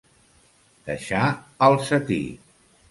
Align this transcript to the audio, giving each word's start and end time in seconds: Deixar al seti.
Deixar 0.89 1.21
al 1.69 1.81
seti. 1.93 2.23